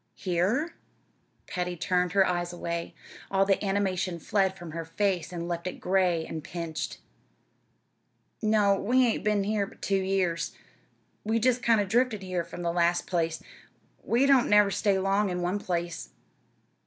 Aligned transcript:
"Here?" 0.15 0.73
Patty 1.45 1.77
turned 1.77 2.13
her 2.13 2.25
eyes 2.25 2.51
away. 2.51 2.95
All 3.29 3.45
the 3.45 3.63
animation 3.63 4.17
fled 4.17 4.57
from 4.57 4.71
her 4.71 4.83
face 4.83 5.31
and 5.31 5.47
left 5.47 5.67
it 5.67 5.79
gray 5.79 6.25
and 6.25 6.43
pinched. 6.43 6.97
"No. 8.41 8.73
We 8.79 9.03
hain't 9.03 9.23
been 9.23 9.43
here 9.43 9.67
but 9.67 9.83
two 9.83 10.01
years. 10.01 10.53
We 11.23 11.37
jest 11.37 11.61
kind 11.61 11.79
of 11.79 11.87
drifted 11.87 12.23
here 12.23 12.43
from 12.43 12.63
the 12.63 12.73
last 12.73 13.05
place. 13.05 13.43
We 14.03 14.25
don't 14.25 14.49
never 14.49 14.71
stay 14.71 14.97
long 14.97 15.29
in 15.29 15.43
one 15.43 15.59
place." 15.59 16.09